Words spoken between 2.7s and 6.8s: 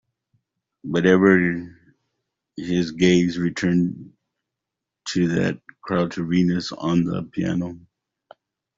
gaze returned to that Crouched Venus